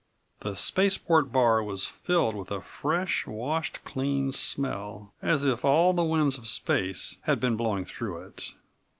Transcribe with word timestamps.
The 0.39 0.55
spaceport 0.55 1.31
bar 1.31 1.61
was 1.63 1.85
filled 1.85 2.33
with 2.33 2.49
a 2.49 2.59
fresh, 2.59 3.27
washed 3.27 3.83
clean 3.85 4.31
smell, 4.31 5.13
as 5.21 5.43
if 5.43 5.63
all 5.63 5.93
the 5.93 6.03
winds 6.03 6.39
of 6.39 6.47
space 6.47 7.17
had 7.25 7.39
been 7.39 7.55
blowing 7.55 7.85
through 7.85 8.23
it. 8.25 8.55